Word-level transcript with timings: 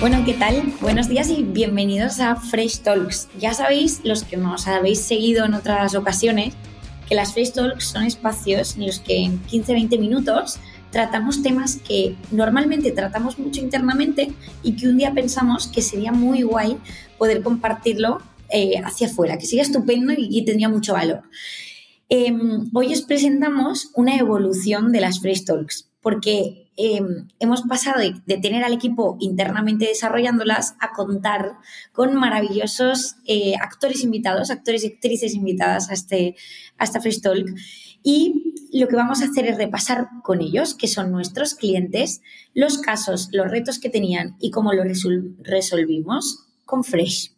Bueno, 0.00 0.24
¿qué 0.24 0.32
tal? 0.32 0.62
Buenos 0.80 1.10
días 1.10 1.28
y 1.28 1.42
bienvenidos 1.42 2.20
a 2.20 2.34
Fresh 2.34 2.78
Talks. 2.78 3.28
Ya 3.38 3.52
sabéis, 3.52 4.00
los 4.02 4.24
que 4.24 4.38
nos 4.38 4.66
habéis 4.66 5.00
seguido 5.00 5.44
en 5.44 5.52
otras 5.52 5.94
ocasiones, 5.94 6.54
que 7.06 7.14
las 7.14 7.34
Fresh 7.34 7.52
Talks 7.52 7.84
son 7.84 8.04
espacios 8.04 8.76
en 8.76 8.86
los 8.86 9.00
que 9.00 9.18
en 9.18 9.44
15-20 9.44 9.98
minutos 9.98 10.58
tratamos 10.90 11.42
temas 11.42 11.76
que 11.86 12.16
normalmente 12.30 12.92
tratamos 12.92 13.38
mucho 13.38 13.60
internamente 13.60 14.32
y 14.62 14.72
que 14.72 14.88
un 14.88 14.96
día 14.96 15.12
pensamos 15.12 15.66
que 15.66 15.82
sería 15.82 16.12
muy 16.12 16.44
guay 16.44 16.78
poder 17.18 17.42
compartirlo 17.42 18.22
eh, 18.48 18.80
hacia 18.82 19.06
afuera, 19.06 19.36
que 19.36 19.44
sería 19.44 19.64
estupendo 19.64 20.14
y, 20.16 20.42
tendría 20.46 20.70
mucho 20.70 20.94
valor. 20.94 21.24
Em, 22.08 22.70
hoy 22.72 22.94
os 22.94 23.02
presentamos 23.02 23.90
una 23.94 24.16
evolución 24.16 24.92
de 24.92 25.00
las 25.02 25.20
Fresh 25.20 25.44
Talks, 25.44 25.90
porque 26.00 26.69
Em, 26.82 27.28
hemos 27.38 27.60
pasado 27.60 28.00
de, 28.00 28.38
tener 28.38 28.64
al 28.64 28.72
equipo 28.72 29.18
internamente 29.20 29.84
desarrollándolas 29.84 30.76
a 30.80 30.92
contar 30.92 31.58
con 31.92 32.14
maravillosos 32.14 33.16
eh, 33.26 33.52
actores 33.60 34.02
invitados, 34.02 34.50
actores 34.50 34.82
y 34.84 34.86
actrices 34.86 35.34
invitadas 35.34 35.90
a, 35.90 35.92
este, 35.92 36.36
Fresh 37.02 37.20
Talk. 37.20 37.46
Y 38.02 38.54
lo 38.72 38.88
que 38.88 38.96
vamos 38.96 39.20
a 39.20 39.26
hacer 39.26 39.46
es 39.46 39.58
repasar 39.58 40.08
con 40.22 40.40
ellos, 40.40 40.74
que 40.74 40.88
son 40.88 41.12
nuestros 41.12 41.54
clientes, 41.54 42.22
los 42.54 42.78
casos, 42.78 43.28
los 43.32 43.50
retos 43.50 43.78
que 43.78 43.90
tenían 43.90 44.36
y 44.40 44.50
cómo 44.50 44.72
lo 44.72 44.82
resolvimos 45.42 46.46
con 46.64 46.82
Fresh. 46.82 47.32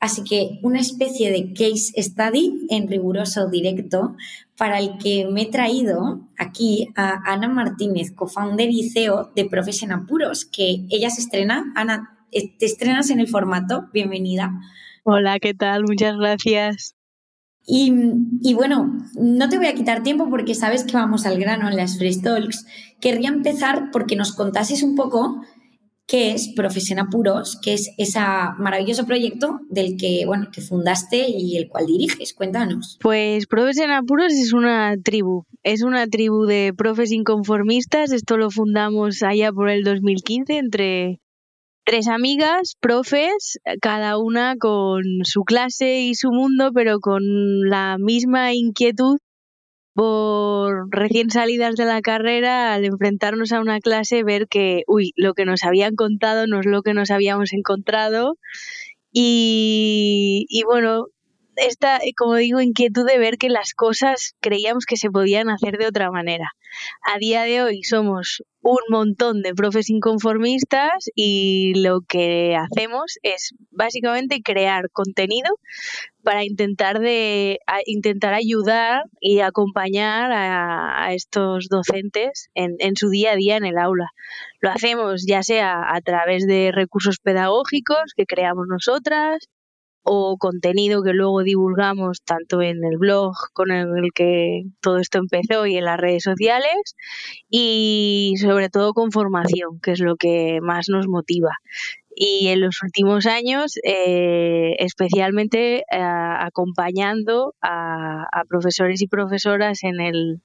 Así 0.00 0.22
que 0.22 0.58
una 0.62 0.80
especie 0.80 1.32
de 1.32 1.54
case 1.54 1.94
study 2.02 2.66
en 2.68 2.88
riguroso 2.88 3.48
directo 3.48 4.16
para 4.56 4.78
el 4.78 4.98
que 4.98 5.26
me 5.30 5.42
he 5.42 5.50
traído 5.50 6.20
aquí 6.38 6.88
a 6.96 7.20
Ana 7.30 7.48
Martínez, 7.48 8.12
co-founder 8.12 8.70
y 8.70 8.88
CEO 8.88 9.32
de 9.34 9.44
Profes 9.44 9.82
Apuros, 9.84 10.44
que 10.44 10.86
ella 10.90 11.10
se 11.10 11.20
estrena. 11.20 11.72
Ana, 11.74 12.16
eh, 12.32 12.56
te 12.58 12.66
estrenas 12.66 13.10
en 13.10 13.20
el 13.20 13.28
formato. 13.28 13.88
Bienvenida. 13.92 14.52
Hola, 15.04 15.38
¿qué 15.38 15.54
tal? 15.54 15.84
Muchas 15.84 16.16
gracias. 16.16 16.94
Y, 17.66 17.92
y, 18.42 18.54
bueno, 18.54 18.96
no 19.18 19.48
te 19.48 19.58
voy 19.58 19.66
a 19.66 19.74
quitar 19.74 20.02
tiempo 20.02 20.30
porque 20.30 20.54
sabes 20.54 20.84
que 20.84 20.96
vamos 20.96 21.26
al 21.26 21.38
grano 21.38 21.68
en 21.68 21.76
las 21.76 21.98
Fresh 21.98 22.22
Talks. 22.22 22.64
Querría 23.00 23.28
empezar 23.28 23.90
porque 23.92 24.14
nos 24.14 24.32
contases 24.32 24.84
un 24.84 24.94
poco 24.94 25.42
que 26.06 26.32
es 26.32 26.52
Profesión 26.54 26.98
Apuros, 27.00 27.58
que 27.60 27.74
es 27.74 27.90
ese 27.98 28.20
maravilloso 28.58 29.06
proyecto 29.06 29.60
del 29.68 29.96
que, 29.96 30.24
bueno, 30.24 30.48
que 30.52 30.60
fundaste 30.60 31.26
y 31.28 31.56
el 31.56 31.68
cual 31.68 31.86
diriges. 31.86 32.32
Cuéntanos. 32.32 32.98
Pues 33.00 33.46
Profesión 33.46 33.90
Apuros 33.90 34.32
es 34.32 34.52
una 34.52 34.94
tribu, 35.02 35.44
es 35.62 35.82
una 35.82 36.06
tribu 36.06 36.46
de 36.46 36.72
profes 36.76 37.10
inconformistas. 37.10 38.12
Esto 38.12 38.36
lo 38.36 38.50
fundamos 38.50 39.22
allá 39.22 39.52
por 39.52 39.68
el 39.68 39.82
2015 39.82 40.58
entre 40.58 41.20
tres 41.84 42.08
amigas, 42.08 42.74
profes, 42.80 43.58
cada 43.80 44.18
una 44.18 44.56
con 44.56 45.02
su 45.22 45.42
clase 45.42 46.00
y 46.00 46.14
su 46.14 46.30
mundo, 46.30 46.70
pero 46.74 46.98
con 47.00 47.22
la 47.68 47.96
misma 47.98 48.54
inquietud 48.54 49.18
por 49.96 50.88
recién 50.90 51.30
salidas 51.30 51.74
de 51.76 51.86
la 51.86 52.02
carrera, 52.02 52.74
al 52.74 52.84
enfrentarnos 52.84 53.52
a 53.52 53.60
una 53.60 53.80
clase, 53.80 54.24
ver 54.24 54.46
que, 54.46 54.82
uy, 54.86 55.12
lo 55.16 55.32
que 55.34 55.46
nos 55.46 55.64
habían 55.64 55.96
contado 55.96 56.46
no 56.46 56.60
es 56.60 56.66
lo 56.66 56.82
que 56.82 56.92
nos 56.94 57.10
habíamos 57.10 57.54
encontrado. 57.54 58.36
Y, 59.12 60.46
y 60.50 60.64
bueno, 60.64 61.06
esta, 61.56 62.00
como 62.16 62.34
digo, 62.36 62.60
inquietud 62.60 63.06
de 63.06 63.18
ver 63.18 63.38
que 63.38 63.48
las 63.48 63.74
cosas 63.74 64.34
creíamos 64.40 64.86
que 64.86 64.96
se 64.96 65.10
podían 65.10 65.50
hacer 65.50 65.78
de 65.78 65.86
otra 65.86 66.10
manera. 66.10 66.52
A 67.02 67.18
día 67.18 67.42
de 67.42 67.62
hoy 67.62 67.82
somos 67.82 68.42
un 68.60 68.80
montón 68.90 69.42
de 69.42 69.54
profes 69.54 69.90
inconformistas 69.90 71.08
y 71.14 71.72
lo 71.76 72.00
que 72.00 72.56
hacemos 72.56 73.18
es 73.22 73.54
básicamente 73.70 74.42
crear 74.42 74.90
contenido 74.90 75.54
para 76.22 76.44
intentar 76.44 76.98
de 76.98 77.60
intentar 77.86 78.34
ayudar 78.34 79.04
y 79.20 79.38
acompañar 79.40 80.32
a, 80.32 81.14
estos 81.14 81.68
docentes 81.68 82.50
en, 82.54 82.74
en, 82.80 82.96
su 82.96 83.08
día 83.08 83.32
a 83.32 83.36
día 83.36 83.56
en 83.56 83.64
el 83.64 83.78
aula. 83.78 84.08
Lo 84.60 84.70
hacemos 84.70 85.24
ya 85.26 85.44
sea 85.44 85.94
a 85.94 86.00
través 86.00 86.44
de 86.46 86.72
recursos 86.74 87.18
pedagógicos 87.20 88.12
que 88.16 88.26
creamos 88.26 88.66
nosotras, 88.68 89.48
o 90.08 90.36
contenido 90.38 91.02
que 91.02 91.12
luego 91.12 91.42
divulgamos 91.42 92.22
tanto 92.22 92.62
en 92.62 92.84
el 92.84 92.96
blog 92.96 93.34
con 93.52 93.72
el 93.72 94.12
que 94.14 94.62
todo 94.80 94.98
esto 94.98 95.18
empezó 95.18 95.66
y 95.66 95.76
en 95.76 95.84
las 95.84 95.98
redes 95.98 96.22
sociales 96.22 96.94
y 97.50 98.34
sobre 98.40 98.68
todo 98.68 98.94
con 98.94 99.10
formación, 99.10 99.80
que 99.82 99.90
es 99.90 100.00
lo 100.00 100.14
que 100.14 100.60
más 100.62 100.88
nos 100.88 101.08
motiva. 101.08 101.50
Y 102.14 102.48
en 102.48 102.60
los 102.60 102.82
últimos 102.82 103.26
años, 103.26 103.78
eh, 103.82 104.76
especialmente 104.78 105.78
eh, 105.80 105.84
acompañando 105.90 107.54
a, 107.60 108.24
profesores 108.48 109.02
y 109.02 109.08
profesoras 109.08 109.82
en 109.82 110.00
el 110.00 110.40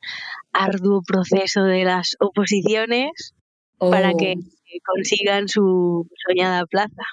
arduo 0.52 1.04
proceso 1.06 1.64
de 1.64 1.86
las 1.86 2.18
oposiciones 2.20 3.36
para 3.78 4.14
que 4.16 4.34
oh. 4.38 4.94
consigan 4.94 5.48
su 5.48 6.08
soñada 6.28 6.66
plaza. 6.66 7.04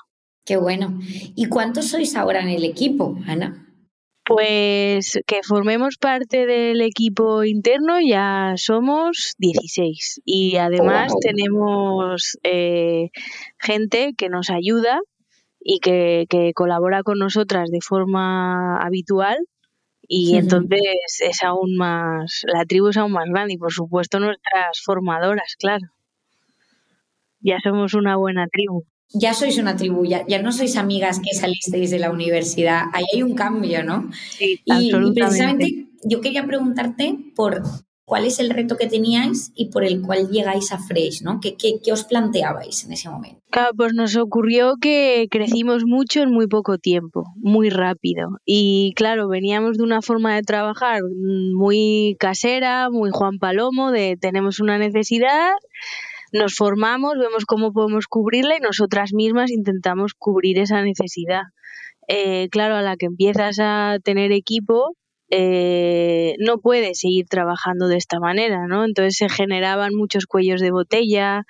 Qué 0.49 0.57
bueno. 0.57 0.99
¿Y 1.37 1.45
cuántos 1.51 1.91
sois 1.91 2.17
ahora 2.17 2.41
en 2.41 2.49
el 2.49 2.65
equipo, 2.65 3.19
Ana? 3.27 3.67
Pues 4.25 5.21
que 5.27 5.43
formemos 5.43 5.99
parte 5.99 6.47
del 6.47 6.81
equipo 6.81 7.45
interno 7.45 8.01
ya 8.01 8.55
somos 8.57 9.35
16 9.37 10.23
y 10.25 10.57
además 10.57 11.13
tenemos 11.21 12.39
eh, 12.45 13.11
gente 13.59 14.15
que 14.17 14.31
nos 14.31 14.49
ayuda 14.49 15.01
y 15.61 15.81
que, 15.81 16.27
colabora 16.55 17.03
con 17.03 17.19
nosotras 17.19 17.71
de 17.71 17.83
forma 17.83 18.79
habitual 18.79 19.37
y 20.01 20.39
entonces 20.39 21.21
es 21.21 21.43
aún 21.43 21.77
más, 21.77 22.41
la 22.47 22.65
tribu 22.65 22.89
es 22.89 22.97
aún 22.97 23.13
más 23.13 23.27
grande 23.29 23.53
y 23.53 23.59
por 23.59 23.73
supuesto 23.75 24.19
nuestras 24.19 24.81
formadoras, 24.83 25.57
claro. 25.59 25.89
Ya 27.41 27.59
somos 27.63 27.93
una 27.93 28.17
buena 28.17 28.47
tribu 28.47 28.87
ya 29.13 29.35
sois 29.35 29.59
una 29.59 29.77
tribu, 29.77 30.05
ya, 30.05 30.25
no 30.43 30.53
sois 30.53 30.77
amigas 30.77 31.21
que 31.21 31.37
salisteis 31.37 31.91
de 31.91 31.99
la 31.99 32.11
universidad, 32.11 32.85
ahí 32.93 33.05
hay 33.15 33.23
un 33.23 33.35
cambio, 33.35 33.83
¿no? 33.83 34.11
Sí, 34.31 34.61
y, 34.65 34.91
y, 34.95 35.13
precisamente 35.15 35.89
yo 36.05 36.21
quería 36.21 36.45
preguntarte 36.45 37.17
por 37.35 37.63
cuál 38.09 38.25
es 38.25 38.41
el 38.41 38.49
reto 38.49 38.77
que 38.77 38.87
teníais 38.87 39.53
y 39.55 39.71
por 39.71 39.85
el 39.85 40.01
cual 40.01 40.31
llegáis 40.31 40.73
a 40.73 40.79
Fresh, 40.79 41.23
¿no? 41.23 41.41
¿Qué, 41.41 41.57
qué, 41.57 41.93
os 41.93 42.05
planteabais 42.05 42.85
en 42.85 42.93
ese 42.93 43.11
momento? 43.11 43.43
Claro, 43.51 43.73
pues 43.77 43.93
nos 43.93 44.17
ocurrió 44.17 44.77
que 44.81 45.29
crecimos 45.31 45.85
mucho 45.85 46.23
en 46.23 46.31
muy 46.31 46.47
poco 46.47 46.79
tiempo, 46.79 47.25
muy 47.37 47.69
rápido. 47.69 48.39
Y 48.47 48.95
claro, 48.97 49.29
veníamos 49.29 49.77
de 49.77 49.85
una 49.85 50.01
forma 50.01 50.35
de 50.35 50.43
trabajar 50.43 51.03
muy 51.55 52.17
casera, 52.19 52.89
muy 52.91 53.11
Juan 53.13 53.39
Palomo, 53.39 53.93
de 53.93 54.17
tenemos 54.19 54.59
una 54.59 54.79
necesidad 54.79 55.53
nos 56.33 56.55
formamos, 56.55 57.19
vemos 57.19 57.45
cómo 57.45 57.73
podemos 57.73 58.07
cubrirla 58.07 58.57
y 58.57 58.61
nosotras 58.61 59.13
mismas 59.13 59.51
intentamos 59.51 60.15
cubrir 60.15 60.59
esa 60.59 60.83
necesidad. 60.83 61.43
Eh, 62.09 62.49
claro, 62.51 62.77
a 62.77 62.83
la 62.83 62.97
que 62.97 63.07
empiezas 63.07 63.59
a 63.61 63.99
tener 64.03 64.33
equipo, 64.33 64.97
eh, 65.31 66.37
no 66.39 66.59
puedes 66.59 67.01
seguir 67.01 67.27
trabajando 67.29 67.87
de 67.87 67.99
esta 67.99 68.19
manera, 68.19 68.67
¿no? 68.67 68.85
Entonces 68.85 69.17
se 69.17 69.29
generaban 69.29 69.95
muchos 69.95 70.25
cuellos 70.25 70.61
de 70.63 70.71
botella, 70.71 71.45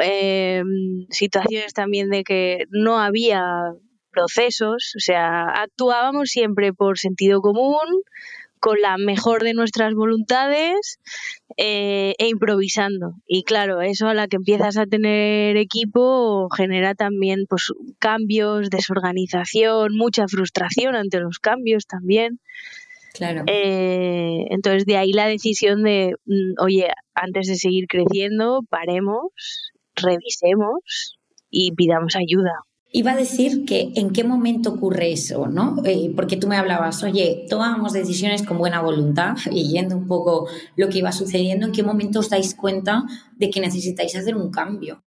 eh, 0.00 0.62
situaciones 1.10 1.72
también 1.72 2.08
de 2.08 2.22
que 2.22 2.66
no 2.70 3.00
había 3.00 3.42
procesos, 4.12 4.94
o 4.96 5.00
sea, 5.00 5.44
actuábamos 5.62 6.30
siempre 6.30 6.72
por 6.72 6.98
sentido 6.98 7.40
común, 7.40 8.02
con 8.60 8.80
la 8.80 8.98
mejor 8.98 9.42
de 9.42 9.54
nuestras 9.54 9.94
voluntades 9.94 11.00
eh, 11.56 12.14
e 12.18 12.28
improvisando. 12.28 13.14
Y 13.26 13.42
claro, 13.42 13.80
eso 13.80 14.06
a 14.06 14.14
la 14.14 14.28
que 14.28 14.36
empiezas 14.36 14.76
a 14.76 14.86
tener 14.86 15.56
equipo 15.56 16.48
genera 16.56 16.94
también 16.94 17.46
pues, 17.48 17.72
cambios, 17.98 18.70
desorganización, 18.70 19.96
mucha 19.96 20.28
frustración 20.28 20.94
ante 20.94 21.20
los 21.20 21.38
cambios 21.38 21.86
también. 21.86 22.38
Claro. 23.14 23.42
Eh, 23.46 24.46
entonces 24.50 24.84
de 24.86 24.96
ahí 24.96 25.12
la 25.12 25.26
decisión 25.26 25.82
de, 25.82 26.14
mm, 26.26 26.62
oye, 26.62 26.88
antes 27.14 27.48
de 27.48 27.56
seguir 27.56 27.86
creciendo, 27.88 28.60
paremos, 28.68 29.32
revisemos 29.96 31.18
y 31.50 31.72
pidamos 31.72 32.14
ayuda. 32.14 32.52
Iba 32.92 33.12
a 33.12 33.16
decir 33.16 33.64
que 33.64 33.92
en 33.94 34.10
qué 34.10 34.24
momento 34.24 34.70
ocurre 34.70 35.12
eso, 35.12 35.46
¿no? 35.46 35.76
Eh, 35.84 36.12
porque 36.16 36.36
tú 36.36 36.48
me 36.48 36.56
hablabas, 36.56 37.04
oye, 37.04 37.46
tomábamos 37.48 37.92
decisiones 37.92 38.42
con 38.42 38.58
buena 38.58 38.80
voluntad 38.80 39.36
y 39.50 39.70
yendo 39.70 39.96
un 39.96 40.08
poco 40.08 40.48
lo 40.76 40.88
que 40.88 40.98
iba 40.98 41.12
sucediendo, 41.12 41.66
¿en 41.66 41.72
qué 41.72 41.82
momento 41.82 42.18
os 42.18 42.30
dais 42.30 42.54
cuenta 42.54 43.04
de 43.36 43.50
que 43.50 43.60
necesitáis 43.60 44.16
hacer 44.16 44.34
un 44.36 44.50
cambio? 44.50 45.04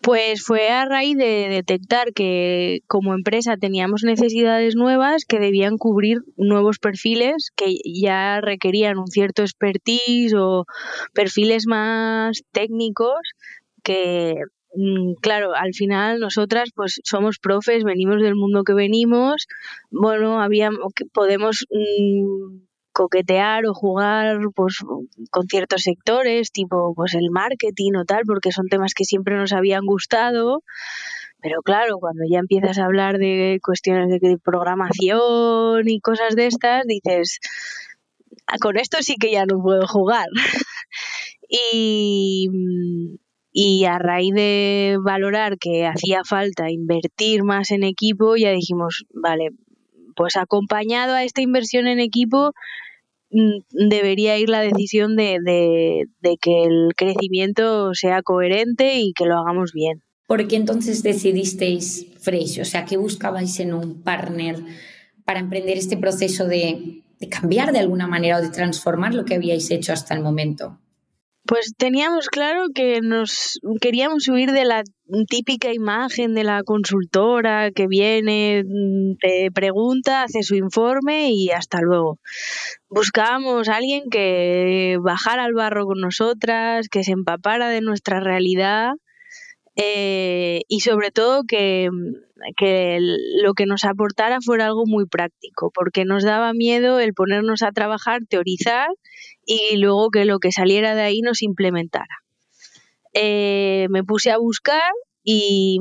Pues 0.00 0.42
fue 0.42 0.70
a 0.70 0.86
raíz 0.86 1.18
de 1.18 1.48
detectar 1.50 2.12
que 2.14 2.80
como 2.86 3.14
empresa 3.14 3.56
teníamos 3.56 4.04
necesidades 4.04 4.76
nuevas 4.76 5.24
que 5.26 5.40
debían 5.40 5.76
cubrir 5.76 6.20
nuevos 6.36 6.78
perfiles 6.78 7.50
que 7.56 7.74
ya 7.84 8.40
requerían 8.40 8.96
un 8.98 9.08
cierto 9.08 9.42
expertise 9.42 10.34
o 10.34 10.64
perfiles 11.12 11.66
más 11.66 12.42
técnicos 12.52 13.18
que 13.82 14.36
claro, 15.20 15.54
al 15.54 15.74
final 15.74 16.20
nosotras 16.20 16.70
pues 16.74 17.00
somos 17.04 17.38
profes, 17.38 17.84
venimos 17.84 18.22
del 18.22 18.34
mundo 18.34 18.64
que 18.64 18.74
venimos, 18.74 19.46
bueno, 19.90 20.40
había, 20.40 20.70
podemos 21.12 21.66
mm, 21.70 22.58
coquetear 22.92 23.66
o 23.66 23.74
jugar 23.74 24.38
pues 24.54 24.78
con 25.30 25.46
ciertos 25.46 25.82
sectores, 25.82 26.50
tipo 26.50 26.94
pues 26.94 27.14
el 27.14 27.30
marketing 27.30 27.92
o 27.96 28.04
tal, 28.04 28.22
porque 28.26 28.50
son 28.50 28.66
temas 28.66 28.92
que 28.94 29.04
siempre 29.04 29.36
nos 29.36 29.52
habían 29.52 29.86
gustado. 29.86 30.62
Pero 31.40 31.62
claro, 31.62 31.98
cuando 32.00 32.24
ya 32.28 32.40
empiezas 32.40 32.78
a 32.78 32.86
hablar 32.86 33.18
de 33.18 33.60
cuestiones 33.62 34.08
de 34.20 34.38
programación 34.38 35.88
y 35.88 36.00
cosas 36.00 36.34
de 36.34 36.46
estas, 36.46 36.84
dices, 36.86 37.38
ah, 38.48 38.58
con 38.60 38.76
esto 38.76 38.98
sí 39.02 39.14
que 39.14 39.30
ya 39.30 39.46
no 39.46 39.62
puedo 39.62 39.86
jugar. 39.86 40.26
y, 41.48 42.48
y 43.60 43.86
a 43.86 43.98
raíz 43.98 44.32
de 44.34 44.98
valorar 45.02 45.58
que 45.58 45.84
hacía 45.84 46.22
falta 46.22 46.70
invertir 46.70 47.42
más 47.42 47.72
en 47.72 47.82
equipo, 47.82 48.36
ya 48.36 48.52
dijimos, 48.52 49.04
vale, 49.12 49.48
pues 50.14 50.36
acompañado 50.36 51.14
a 51.14 51.24
esta 51.24 51.40
inversión 51.40 51.88
en 51.88 51.98
equipo 51.98 52.52
mm, 53.32 53.88
debería 53.88 54.38
ir 54.38 54.48
la 54.48 54.60
decisión 54.60 55.16
de, 55.16 55.40
que 56.40 56.62
el 56.62 56.94
crecimiento 56.96 57.94
sea 57.94 58.22
coherente 58.22 59.00
y 59.00 59.12
que 59.12 59.26
lo 59.26 59.36
hagamos 59.36 59.72
bien. 59.72 60.04
¿Por 60.28 60.46
qué 60.46 60.54
entonces 60.54 61.02
decidisteis 61.02 62.06
Fresh? 62.20 62.60
O 62.60 62.64
sea, 62.64 62.84
¿qué 62.84 62.96
buscabais 62.96 63.58
en 63.58 63.74
un 63.74 64.04
partner 64.04 64.54
para 65.24 65.40
emprender 65.40 65.78
este 65.78 65.96
proceso 65.96 66.46
de 66.46 67.02
cambiar 67.28 67.72
de 67.72 67.80
alguna 67.80 68.06
manera 68.06 68.38
o 68.38 68.40
de 68.40 68.50
transformar 68.50 69.14
lo 69.14 69.24
que 69.24 69.34
habíais 69.34 69.68
hecho 69.72 69.92
hasta 69.92 70.14
el 70.14 70.22
momento? 70.22 70.78
Pues 71.48 71.72
teníamos 71.78 72.28
claro 72.28 72.66
que 72.74 73.00
nos 73.00 73.58
queríamos 73.80 74.28
huir 74.28 74.52
de 74.52 74.66
la 74.66 74.82
típica 75.28 75.72
imagen 75.72 76.34
de 76.34 76.44
la 76.44 76.62
consultora 76.62 77.70
que 77.70 77.86
viene, 77.86 78.64
te 79.18 79.50
pregunta, 79.50 80.24
hace 80.24 80.42
su 80.42 80.56
informe 80.56 81.30
y 81.30 81.48
hasta 81.48 81.80
luego. 81.80 82.18
Buscábamos 82.90 83.70
a 83.70 83.76
alguien 83.76 84.10
que 84.10 84.98
bajara 85.00 85.44
al 85.44 85.54
barro 85.54 85.86
con 85.86 86.02
nosotras, 86.02 86.88
que 86.90 87.02
se 87.02 87.12
empapara 87.12 87.70
de 87.70 87.80
nuestra 87.80 88.20
realidad 88.20 88.92
eh, 89.80 90.62
y 90.66 90.80
sobre 90.80 91.12
todo 91.12 91.44
que, 91.44 91.88
que 92.56 92.98
lo 93.00 93.54
que 93.54 93.64
nos 93.64 93.84
aportara 93.84 94.40
fuera 94.40 94.66
algo 94.66 94.86
muy 94.86 95.06
práctico, 95.06 95.70
porque 95.72 96.04
nos 96.04 96.24
daba 96.24 96.52
miedo 96.52 96.98
el 96.98 97.14
ponernos 97.14 97.62
a 97.62 97.70
trabajar, 97.70 98.22
teorizar 98.28 98.88
y 99.46 99.76
luego 99.76 100.10
que 100.10 100.24
lo 100.24 100.40
que 100.40 100.50
saliera 100.50 100.96
de 100.96 101.02
ahí 101.02 101.20
nos 101.20 101.42
implementara. 101.42 102.24
Eh, 103.14 103.86
me 103.90 104.02
puse 104.02 104.32
a 104.32 104.38
buscar 104.38 104.90
y, 105.22 105.78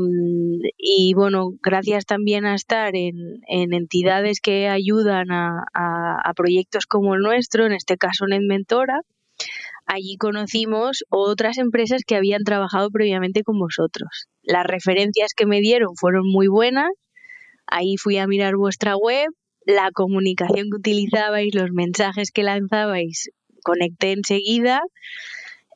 bueno, 1.16 1.54
gracias 1.64 2.06
también 2.06 2.46
a 2.46 2.54
estar 2.54 2.96
en, 2.96 3.42
entidades 3.48 4.42
que 4.42 4.68
ayudan 4.68 5.32
a, 5.32 5.64
a, 5.74 6.34
proyectos 6.36 6.86
como 6.86 7.16
el 7.16 7.22
nuestro, 7.22 7.66
en 7.66 7.72
este 7.72 7.98
caso 7.98 8.26
en 8.30 8.46
Mentora, 8.46 9.02
allí 9.88 10.18
conocimos 10.18 11.04
otras 11.10 11.58
empresas 11.58 12.04
que 12.06 12.16
habían 12.16 12.44
trabajado 12.44 12.90
previamente 12.92 13.44
con 13.44 13.58
vosotros. 13.58 14.28
Las 14.44 14.66
referencias 14.66 15.34
que 15.36 15.46
me 15.46 15.62
dieron 15.62 15.96
fueron 15.96 16.24
muy 16.26 16.48
buenas. 16.48 16.90
Ahí 17.66 17.96
fui 17.98 18.18
a 18.18 18.28
mirar 18.28 18.56
vuestra 18.56 18.96
web, 18.96 19.28
la 19.66 19.90
comunicación 19.92 20.70
que 20.70 20.78
utilizabais, 20.78 21.54
los 21.56 21.72
mensajes 21.72 22.32
que 22.32 22.44
lanzabais, 22.44 23.30
conecté 23.64 24.12
enseguida. 24.12 24.82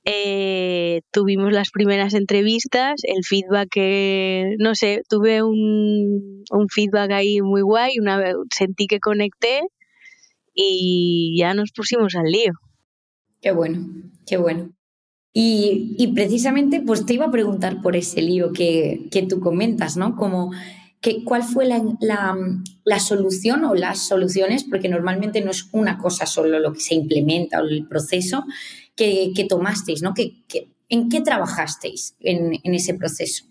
Eh, 0.04 1.02
tuvimos 1.12 1.54
las 1.54 1.70
primeras 1.70 2.14
entrevistas, 2.14 3.02
el 3.04 3.24
feedback 3.24 3.70
que, 3.70 4.56
no 4.58 4.74
sé, 4.74 5.02
tuve 5.08 5.44
un, 5.44 6.44
feedback 6.74 7.12
ahí 7.12 7.42
muy 7.42 7.62
guay, 7.62 8.00
una 8.00 8.34
sentí 8.54 8.88
que 8.88 9.00
conecté 9.00 9.62
y 10.54 11.38
ya 11.40 11.54
nos 11.54 11.72
pusimos 11.72 12.16
al 12.16 12.32
lío. 12.32 12.54
Qué 13.42 13.52
bueno, 13.52 13.90
qué 14.26 14.38
bueno. 14.38 14.72
Y, 15.34 16.12
precisamente, 16.14 16.82
pues 16.82 17.06
te 17.06 17.14
iba 17.14 17.26
a 17.26 17.32
preguntar 17.32 17.82
por 17.82 17.96
ese 17.96 18.22
lío 18.22 18.52
que, 18.52 19.08
tú 19.30 19.40
comentas, 19.40 19.96
¿no? 19.96 20.16
Como 20.16 20.52
que, 21.00 21.24
¿cuál 21.24 21.44
fue 21.44 21.66
la, 21.66 23.00
solución 23.00 23.64
o 23.64 23.74
las 23.74 24.00
soluciones? 24.00 24.66
Porque 24.66 24.90
normalmente 24.90 25.42
no 25.42 25.52
es 25.52 25.70
una 25.72 25.98
cosa 25.98 26.26
solo 26.26 26.60
lo 26.60 26.74
que 26.74 26.82
se 26.82 26.96
implementa 26.96 27.62
o 27.62 27.66
el 27.66 27.88
proceso 27.88 28.44
que, 28.96 29.34
tomasteis, 29.48 30.02
¿no? 30.02 30.14
Que, 30.14 30.44
¿En 30.90 31.08
qué 31.08 31.22
trabajasteis 31.22 32.16
en, 32.20 32.60
en 32.64 32.74
ese 32.74 32.94
proceso? 32.94 33.46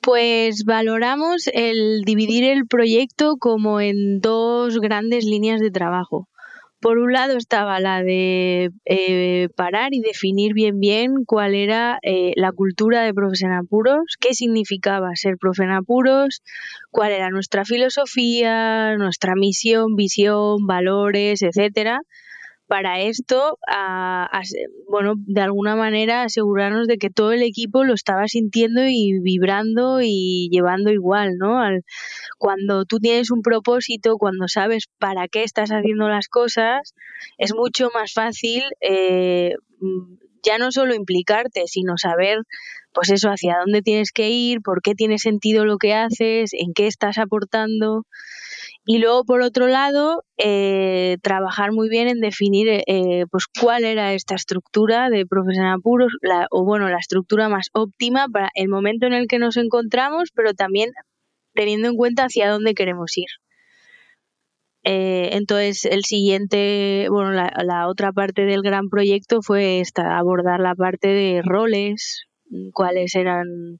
Pues 0.00 0.64
valoramos 0.64 1.48
el 1.52 2.02
dividir 2.04 2.42
el 2.42 2.66
proyecto 2.66 3.36
como 3.38 3.80
en 3.80 4.20
dos 4.20 4.80
grandes 4.80 5.24
líneas 5.24 5.60
de 5.60 5.70
trabajo. 5.70 6.26
Por 6.80 6.98
un 6.98 7.12
lado 7.12 7.36
estaba 7.36 7.78
la 7.78 8.02
de 8.02 8.70
eh, 8.86 9.48
parar 9.54 9.92
y 9.92 10.00
definir 10.00 10.54
bien 10.54 10.80
bien 10.80 11.24
cuál 11.26 11.54
era 11.54 11.98
eh, 12.02 12.32
la 12.36 12.52
cultura 12.52 13.02
de 13.02 13.12
Profes 13.12 13.42
en 13.42 13.52
Apuros, 13.52 14.16
qué 14.18 14.32
significaba 14.32 15.14
ser 15.14 15.36
profe 15.36 15.64
en 15.64 15.72
Apuros, 15.72 16.42
cuál 16.90 17.12
era 17.12 17.28
nuestra 17.28 17.66
filosofía, 17.66 18.96
nuestra 18.96 19.34
misión, 19.34 19.94
visión, 19.94 20.66
valores, 20.66 21.42
etcétera, 21.42 22.00
para 22.70 23.00
esto, 23.00 23.58
bueno, 24.88 25.14
de 25.16 25.40
alguna 25.40 25.74
manera 25.74 26.22
asegurarnos 26.22 26.86
de 26.86 26.98
que 26.98 27.10
todo 27.10 27.32
el 27.32 27.42
equipo 27.42 27.82
lo 27.82 27.94
estaba 27.94 28.28
sintiendo 28.28 28.86
y 28.86 29.18
vibrando 29.20 29.98
y 30.00 30.48
llevando 30.52 30.92
igual, 30.92 31.36
¿no? 31.36 31.58
cuando 32.38 32.84
tú 32.84 33.00
tienes 33.00 33.32
un 33.32 33.42
propósito, 33.42 34.18
cuando 34.18 34.46
sabes 34.46 34.84
para 35.00 35.26
qué 35.26 35.42
estás 35.42 35.70
haciendo 35.70 36.08
las 36.08 36.28
cosas, 36.28 36.94
es 37.38 37.52
mucho 37.56 37.90
más 37.92 38.12
fácil 38.12 38.62
eh, 38.80 39.56
ya 40.44 40.58
no 40.58 40.70
solo 40.70 40.94
implicarte, 40.94 41.64
sino 41.66 41.98
saber, 41.98 42.38
pues 42.92 43.10
eso, 43.10 43.30
hacia 43.30 43.58
dónde 43.58 43.82
tienes 43.82 44.12
que 44.12 44.30
ir, 44.30 44.60
por 44.60 44.80
qué 44.80 44.94
tiene 44.94 45.18
sentido 45.18 45.64
lo 45.64 45.76
que 45.76 45.94
haces, 45.94 46.52
en 46.52 46.72
qué 46.72 46.86
estás 46.86 47.18
aportando. 47.18 48.06
Y 48.92 48.98
luego, 48.98 49.24
por 49.24 49.40
otro 49.40 49.68
lado, 49.68 50.24
eh, 50.36 51.18
trabajar 51.22 51.70
muy 51.70 51.88
bien 51.88 52.08
en 52.08 52.18
definir 52.18 52.66
eh, 52.68 53.24
pues 53.30 53.44
cuál 53.46 53.84
era 53.84 54.14
esta 54.14 54.34
estructura 54.34 55.10
de 55.10 55.26
profesional 55.26 55.78
puros, 55.80 56.12
o 56.50 56.64
bueno, 56.64 56.88
la 56.88 56.98
estructura 56.98 57.48
más 57.48 57.68
óptima 57.72 58.26
para 58.26 58.50
el 58.56 58.68
momento 58.68 59.06
en 59.06 59.12
el 59.12 59.28
que 59.28 59.38
nos 59.38 59.56
encontramos, 59.58 60.30
pero 60.34 60.54
también 60.54 60.90
teniendo 61.54 61.86
en 61.86 61.94
cuenta 61.94 62.24
hacia 62.24 62.50
dónde 62.50 62.74
queremos 62.74 63.16
ir. 63.16 63.28
Eh, 64.82 65.36
entonces, 65.36 65.84
el 65.84 66.02
siguiente, 66.02 67.06
bueno, 67.10 67.30
la, 67.30 67.52
la, 67.62 67.86
otra 67.86 68.10
parte 68.10 68.44
del 68.44 68.62
gran 68.62 68.88
proyecto 68.88 69.40
fue 69.40 69.84
abordar 69.98 70.58
la 70.58 70.74
parte 70.74 71.06
de 71.06 71.42
roles, 71.44 72.24
cuáles 72.72 73.14
eran, 73.14 73.78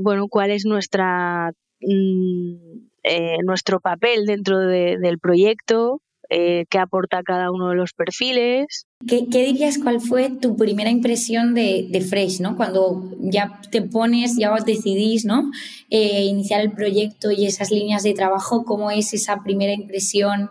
bueno, 0.00 0.28
cuál 0.28 0.50
es 0.50 0.66
nuestra 0.66 1.52
mm, 1.80 2.89
eh, 3.02 3.38
nuestro 3.44 3.80
papel 3.80 4.26
dentro 4.26 4.58
del 4.58 5.18
proyecto, 5.18 6.00
eh, 6.28 6.66
qué 6.70 6.78
aporta 6.78 7.22
cada 7.22 7.50
uno 7.50 7.70
de 7.70 7.76
los 7.76 7.92
perfiles. 7.92 8.86
¿Qué, 9.06 9.22
dirías 9.22 9.78
cuál 9.78 10.00
fue 10.00 10.30
tu 10.30 10.56
primera 10.56 10.90
impresión 10.90 11.54
de, 11.54 12.06
Fresh, 12.08 12.40
¿no? 12.40 12.56
Cuando 12.56 13.10
ya 13.20 13.60
te 13.70 13.82
pones, 13.82 14.36
ya 14.36 14.52
os 14.52 14.64
decidís, 14.64 15.24
¿no? 15.24 15.50
Eh, 15.88 16.24
iniciar 16.24 16.60
el 16.60 16.72
proyecto 16.72 17.30
y 17.30 17.46
esas 17.46 17.70
líneas 17.70 18.02
de 18.02 18.14
trabajo, 18.14 18.64
¿cómo 18.64 18.90
es 18.90 19.12
esa 19.14 19.42
primera 19.42 19.72
impresión 19.72 20.50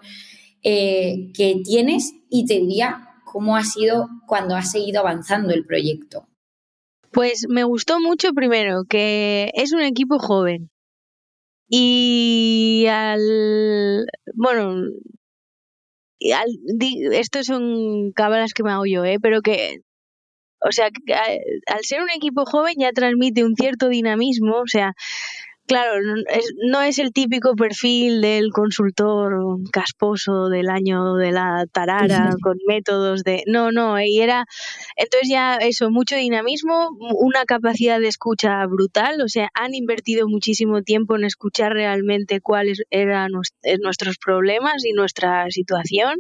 que 0.62 1.62
tienes? 1.64 2.14
Y 2.30 2.46
te 2.46 2.56
diría 2.60 3.10
cómo 3.24 3.56
ha 3.56 3.64
sido 3.64 4.10
cuando 4.28 4.56
has 4.56 4.72
seguido 4.72 5.00
avanzando 5.00 5.54
el 5.54 5.66
proyecto. 5.66 6.28
Pues 7.12 7.46
me 7.48 7.64
gustó 7.64 8.00
mucho 8.00 8.34
primero 8.34 8.84
que 8.88 9.52
es 9.54 9.72
un 9.72 9.82
equipo 9.82 10.20
joven, 10.20 10.70
y 11.70 12.86
al. 12.90 14.06
Bueno. 14.36 14.84
Al, 16.36 16.48
estos 17.14 17.46
son 17.46 18.12
cábalas 18.12 18.54
que 18.54 18.64
me 18.64 18.72
hago 18.72 18.86
yo, 18.86 19.06
¿eh? 19.06 19.18
Pero 19.22 19.42
que. 19.42 19.78
O 20.62 20.72
sea, 20.74 20.90
al 21.68 21.84
ser 21.86 22.02
un 22.02 22.10
equipo 22.10 22.44
joven 22.46 22.76
ya 22.80 22.92
transmite 22.92 23.46
un 23.46 23.56
cierto 23.56 23.88
dinamismo, 23.88 24.58
o 24.58 24.68
sea, 24.68 24.94
Claro, 25.70 26.02
no 26.66 26.82
es 26.82 26.98
el 26.98 27.14
típico 27.14 27.56
perfil 27.56 28.22
del 28.22 28.52
consultor 28.52 29.38
casposo 29.72 30.50
del 30.50 30.68
año 30.68 31.14
de 31.14 31.32
la 31.32 31.68
tarara 31.72 32.32
con 32.42 32.58
métodos 32.68 33.24
de... 33.24 33.44
No, 33.46 33.72
no, 33.72 34.02
y 34.02 34.20
era... 34.20 34.48
Entonces 34.96 35.30
ya 35.30 35.58
eso, 35.58 35.92
mucho 35.92 36.16
dinamismo, 36.16 36.90
una 37.20 37.46
capacidad 37.46 38.00
de 38.00 38.08
escucha 38.08 38.66
brutal, 38.66 39.22
o 39.22 39.28
sea, 39.28 39.50
han 39.54 39.76
invertido 39.76 40.28
muchísimo 40.28 40.82
tiempo 40.82 41.16
en 41.16 41.26
escuchar 41.26 41.74
realmente 41.74 42.42
cuáles 42.42 42.82
eran 42.90 43.30
eh, 43.62 43.78
nuestros 43.80 44.18
problemas 44.18 44.84
y 44.86 44.94
nuestra 44.94 45.52
situación. 45.52 46.16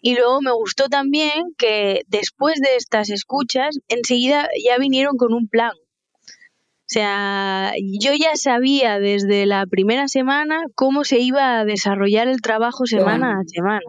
Y 0.00 0.14
luego 0.14 0.40
me 0.40 0.52
gustó 0.52 0.88
también 0.88 1.52
que 1.58 2.00
después 2.06 2.58
de 2.60 2.76
estas 2.76 3.10
escuchas, 3.10 3.78
enseguida 3.88 4.48
ya 4.64 4.78
vinieron 4.78 5.18
con 5.18 5.34
un 5.34 5.48
plan 5.48 5.72
sea, 6.92 7.72
yo 7.78 8.12
ya 8.18 8.34
sabía 8.34 8.98
desde 8.98 9.46
la 9.46 9.64
primera 9.66 10.08
semana 10.08 10.64
cómo 10.74 11.04
se 11.04 11.20
iba 11.20 11.60
a 11.60 11.64
desarrollar 11.64 12.26
el 12.26 12.40
trabajo 12.40 12.84
semana 12.84 13.38
a 13.38 13.44
semana. 13.46 13.84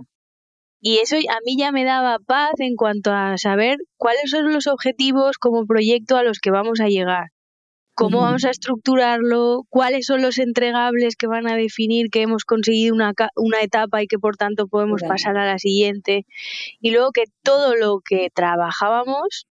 Y 0.81 1.00
eso 1.00 1.15
a 1.15 1.38
mí 1.43 1.58
ya 1.58 1.72
me 1.72 1.84
daba 1.84 2.20
paz 2.20 2.53
en 2.60 2.75
cuanto 2.75 3.12
a 3.12 3.38
saber 3.39 3.77
cuáles 3.98 4.29
son 4.29 4.53
los 4.53 4.67
objetivos 4.67 5.39
como 5.39 5.65
proyecto 5.65 6.15
a 6.15 6.24
los 6.24 6.39
que 6.39 6.51
vamos 6.51 6.79
a 6.79 6.89
llegar, 6.89 7.29
cómo 7.96 8.22
vamos 8.22 8.46
a 8.46 8.51
estructurarlo, 8.51 9.63
cuáles 9.70 10.05
son 10.05 10.22
los 10.22 10.38
entregables 10.38 11.15
que 11.15 11.25
van 11.25 11.48
a 11.48 11.55
definir 11.55 12.10
que 12.12 12.22
hemos 12.22 12.46
conseguido 12.46 12.93
una, 12.93 13.13
una 13.36 13.62
etapa 13.62 14.03
y 14.03 14.08
que 14.08 14.20
por 14.20 14.38
tanto 14.38 14.67
podemos 14.67 15.01
pasar 15.08 15.38
a 15.38 15.46
la 15.46 15.58
siguiente. 15.58 16.25
Y 16.79 16.91
luego 16.91 17.12
que 17.12 17.24
todo 17.43 17.75
lo 17.75 18.00
que 18.03 18.29
trabajábamos 18.34 19.48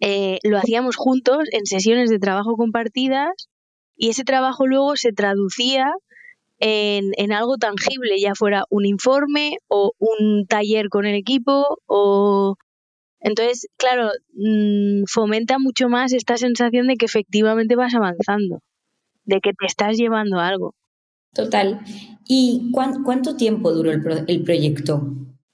eh, 0.00 0.38
lo 0.42 0.58
hacíamos 0.58 0.96
juntos 0.96 1.44
en 1.52 1.66
sesiones 1.66 2.08
de 2.10 2.18
trabajo 2.18 2.56
compartidas 2.56 3.48
y 3.96 4.08
ese 4.08 4.24
trabajo 4.24 4.66
luego 4.66 4.96
se 4.96 5.12
traducía 5.12 5.92
en, 6.58 7.12
en, 7.16 7.32
algo 7.32 7.56
tangible, 7.56 8.18
ya 8.18 8.34
fuera 8.34 8.64
un 8.70 8.86
informe 8.86 9.58
o 9.68 9.92
un 9.98 10.46
taller 10.46 10.88
con 10.88 11.06
el 11.06 11.14
equipo 11.14 11.78
o... 11.86 12.56
Entonces, 13.22 13.68
claro, 13.76 14.10
mm, 14.32 15.04
fomenta 15.06 15.58
mucho 15.58 15.90
más 15.90 16.14
esta 16.14 16.38
sensación 16.38 16.86
de 16.86 16.96
que 16.96 17.04
efectivamente 17.04 17.76
vas 17.76 17.94
avanzando, 17.94 18.60
de 19.24 19.40
que 19.40 19.52
te 19.52 19.66
estás 19.66 19.98
llevando 19.98 20.38
algo. 20.38 20.74
Total. 21.34 21.80
¿Y 22.26 22.70
cuánto 22.72 23.36
tiempo 23.36 23.72
duró 23.72 23.92
el, 23.92 24.02
el 24.26 24.42
proyecto? 24.42 25.02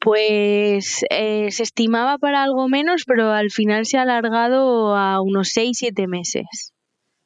Pues 0.07 1.05
eh, 1.11 1.51
se 1.51 1.65
estimaba 1.65 2.17
para 2.19 2.45
algo 2.45 2.69
menos, 2.69 3.03
pero 3.09 3.33
al 3.33 3.51
final 3.51 3.87
se 3.87 3.99
ha 3.99 4.03
alargado 4.03 4.95
a 4.95 5.21
unos 5.21 5.49
6-7 5.49 6.07
meses. 6.07 6.73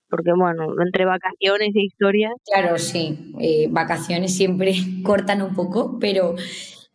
Porque 0.09 0.31
bueno, 0.35 0.65
entre 0.83 1.05
vacaciones 1.05 1.77
e 1.77 1.85
historias. 1.85 2.33
Claro, 2.51 2.79
sí, 2.79 3.35
eh, 3.39 3.67
vacaciones 3.69 4.35
siempre 4.35 4.73
cortan 5.05 5.43
un 5.43 5.55
poco, 5.55 5.99
pero 6.01 6.37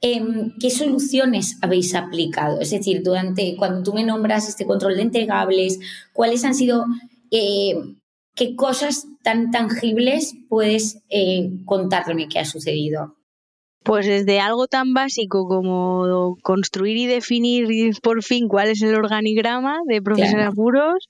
em, 0.01 0.53
¿qué 0.59 0.71
soluciones 0.71 1.59
habéis 1.61 1.93
aplicado? 1.93 2.61
Es 2.61 2.71
decir, 2.71 3.03
durante 3.03 3.55
cuando 3.55 3.83
tú 3.83 3.93
me 3.93 4.03
nombras 4.03 4.49
este 4.49 4.65
control 4.65 4.95
de 4.95 5.03
entregables, 5.03 5.79
¿cuáles 6.13 6.43
han 6.45 6.55
sido, 6.55 6.83
eh, 7.29 7.75
qué 8.33 8.55
cosas 8.55 9.05
tan 9.21 9.51
tangibles 9.51 10.33
puedes 10.49 11.03
contarme 11.63 12.27
que 12.27 12.39
ha 12.39 12.45
sucedido? 12.45 13.17
Pues 13.85 14.07
desde 14.07 14.39
algo 14.39 14.65
tan 14.65 14.95
básico 14.95 15.47
como 15.47 16.37
construir 16.41 16.97
y 16.97 17.05
definir 17.05 17.67
por 18.01 18.23
fin 18.23 18.47
cuál 18.47 18.69
es 18.69 18.81
el 18.81 18.95
organigrama 18.95 19.77
de 19.85 20.01
profesores 20.01 20.47
apuros, 20.47 21.07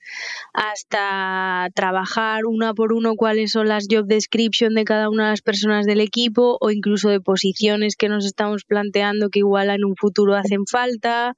hasta 0.52 1.70
trabajar 1.74 2.44
una 2.44 2.74
por 2.74 2.92
uno 2.92 3.14
cuáles 3.16 3.52
son 3.52 3.68
las 3.68 3.86
job 3.90 4.04
description 4.06 4.74
de 4.74 4.84
cada 4.84 5.08
una 5.08 5.24
de 5.24 5.30
las 5.30 5.40
personas 5.40 5.86
del 5.86 6.00
equipo 6.00 6.58
o 6.60 6.70
incluso 6.70 7.08
de 7.08 7.18
posiciones 7.18 7.96
que 7.96 8.10
nos 8.10 8.26
estamos 8.26 8.64
planteando 8.64 9.30
que 9.30 9.38
igual 9.38 9.70
en 9.70 9.82
un 9.82 9.96
futuro 9.96 10.34
hacen 10.34 10.66
falta, 10.66 11.34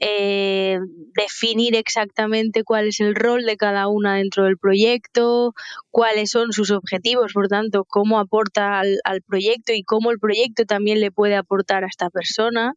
eh, 0.00 0.80
definir 1.14 1.76
exactamente 1.76 2.64
cuál 2.64 2.88
es 2.88 2.98
el 2.98 3.14
rol 3.14 3.44
de 3.44 3.56
cada 3.56 3.86
una 3.86 4.16
dentro 4.16 4.44
del 4.44 4.58
proyecto, 4.58 5.54
cuáles 5.90 6.30
son 6.30 6.52
sus 6.52 6.72
objetivos, 6.72 7.32
por 7.32 7.46
tanto, 7.48 7.84
cómo 7.84 8.18
aporta 8.18 8.80
al, 8.80 9.22
proyecto 9.22 9.72
y 9.72 9.84
cómo 9.84 10.10
el 10.10 10.18
proyecto 10.18 10.63
también 10.64 11.00
le 11.00 11.10
puede 11.10 11.36
aportar 11.36 11.84
a 11.84 11.88
esta 11.88 12.10
persona. 12.10 12.74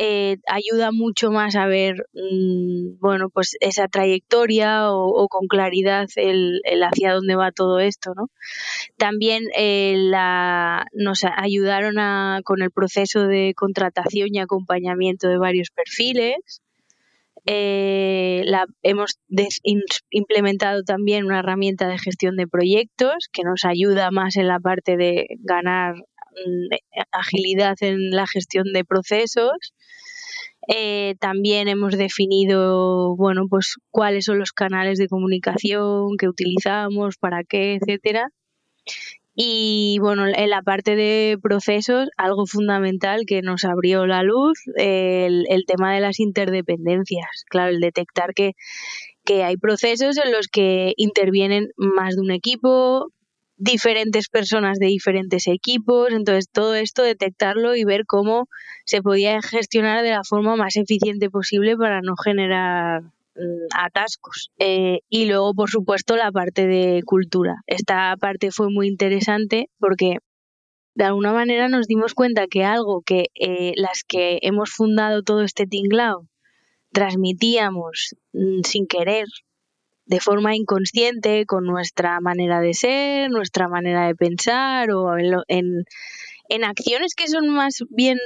Eh, 0.00 0.36
ayuda 0.46 0.92
mucho 0.92 1.32
más 1.32 1.56
a 1.56 1.66
ver 1.66 2.06
mm, 2.14 3.00
bueno 3.00 3.30
pues 3.30 3.56
esa 3.58 3.88
trayectoria 3.88 4.92
o, 4.92 5.26
con 5.26 5.48
claridad 5.48 6.06
el, 6.14 6.62
hacia 6.84 7.14
dónde 7.14 7.34
va 7.34 7.50
todo 7.50 7.80
esto 7.80 8.12
¿no? 8.14 8.28
también 8.96 9.42
eh, 9.56 9.94
la, 9.96 10.86
nos 10.92 11.24
ayudaron 11.24 11.96
con 12.44 12.62
el 12.62 12.70
proceso 12.70 13.26
de 13.26 13.54
contratación 13.56 14.28
y 14.30 14.38
acompañamiento 14.38 15.26
de 15.26 15.38
varios 15.38 15.70
perfiles 15.70 16.62
eh, 17.50 18.42
la, 18.44 18.66
hemos 18.82 19.18
implementado 20.10 20.82
también 20.82 21.24
una 21.24 21.38
herramienta 21.38 21.88
de 21.88 21.98
gestión 21.98 22.36
de 22.36 22.46
proyectos 22.46 23.28
que 23.32 23.42
nos 23.42 23.64
ayuda 23.64 24.10
más 24.10 24.36
en 24.36 24.48
la 24.48 24.60
parte 24.60 24.98
de 24.98 25.26
ganar 25.40 25.94
agilidad 27.12 27.76
en 27.80 28.10
la 28.10 28.26
gestión 28.26 28.72
de 28.72 28.84
procesos. 28.84 29.74
Eh, 30.68 31.14
también 31.18 31.68
hemos 31.68 31.96
definido, 31.96 33.16
bueno, 33.16 33.46
pues 33.48 33.76
cuáles 33.90 34.26
son 34.26 34.38
los 34.38 34.52
canales 34.52 34.98
de 34.98 35.08
comunicación 35.08 36.16
que 36.18 36.28
utilizamos, 36.28 37.16
para 37.16 37.42
qué, 37.44 37.76
etcétera. 37.76 38.28
Y 39.40 39.98
bueno, 40.00 40.26
en 40.26 40.50
la 40.50 40.62
parte 40.62 40.96
de 40.96 41.38
procesos, 41.40 42.08
algo 42.16 42.44
fundamental 42.44 43.22
que 43.24 43.40
nos 43.40 43.64
abrió 43.64 44.04
la 44.04 44.24
luz, 44.24 44.58
el, 44.74 45.46
tema 45.66 45.94
de 45.94 46.00
las 46.00 46.18
interdependencias. 46.18 47.44
Claro, 47.48 47.70
el 47.70 47.80
detectar 47.80 48.34
que, 48.34 48.54
que 49.24 49.44
hay 49.44 49.56
procesos 49.56 50.18
en 50.18 50.32
los 50.32 50.48
que 50.48 50.92
intervienen 50.96 51.68
más 51.76 52.16
de 52.16 52.22
un 52.22 52.32
equipo, 52.32 53.12
diferentes 53.58 54.28
personas 54.28 54.78
de 54.78 54.86
diferentes 54.86 55.46
equipos, 55.46 56.10
entonces 56.12 56.48
todo 56.50 56.74
esto 56.74 57.02
detectarlo 57.02 57.76
y 57.76 57.84
ver 57.84 58.06
cómo 58.06 58.48
se 58.86 59.02
podía 59.02 59.42
gestionar 59.42 60.02
de 60.02 60.10
la 60.10 60.24
forma 60.24 60.56
más 60.56 60.76
eficiente 60.76 61.28
posible 61.28 61.76
para 61.76 62.00
no 62.00 62.14
generar 62.16 63.02
Mm, 63.38 63.66
atascos. 63.72 64.50
Eh, 64.58 65.00
y 65.08 65.26
luego, 65.26 65.54
por 65.54 65.70
supuesto, 65.70 66.16
la 66.16 66.32
parte 66.32 66.66
de 66.66 67.02
cultura. 67.04 67.62
Esta 67.66 68.16
parte 68.16 68.50
fue 68.50 68.68
muy 68.70 68.88
interesante 68.88 69.70
porque 69.78 70.18
de 70.94 71.04
alguna 71.04 71.32
manera 71.32 71.68
nos 71.68 71.86
dimos 71.86 72.14
cuenta 72.14 72.48
que 72.48 72.64
algo 72.64 73.02
que 73.02 73.26
eh, 73.36 73.74
las 73.76 74.02
que 74.02 74.40
hemos 74.42 74.70
fundado 74.70 75.22
todo 75.22 75.42
este 75.42 75.66
tinglao 75.66 76.26
transmitíamos 76.92 78.16
mm, 78.32 78.62
sin 78.64 78.88
querer, 78.88 79.26
de 80.08 80.20
forma 80.20 80.56
inconsciente, 80.56 81.46
con 81.46 81.64
nuestra 81.64 82.20
manera 82.20 82.60
de 82.60 82.74
ser, 82.74 83.30
nuestra 83.30 83.68
manera 83.68 84.06
de 84.06 84.16
pensar 84.16 84.90
o 84.90 85.16
en 85.48 85.84
en 86.48 86.64
acciones 86.64 87.14
que 87.14 87.28
son 87.28 87.48
más 87.48 87.84
bien 87.90 88.18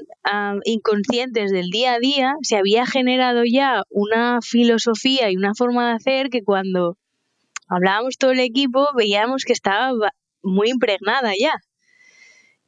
inconscientes 0.65 1.51
del 1.51 1.71
día 1.71 1.95
a 1.95 1.99
día, 1.99 2.35
se 2.43 2.57
había 2.57 2.87
generado 2.87 3.43
ya 3.45 3.83
una 3.91 4.41
filosofía 4.43 5.31
y 5.31 5.37
una 5.37 5.55
forma 5.55 5.89
de 5.89 5.95
hacer 5.95 6.31
que 6.31 6.43
cuando 6.43 6.97
hablábamos 7.69 8.17
todo 8.19 8.31
el 8.31 8.41
equipo 8.41 8.87
veíamos 8.97 9.45
que 9.45 9.53
estaba 9.53 10.13
muy 10.43 10.71
impregnada 10.71 11.33
ya. 11.39 11.55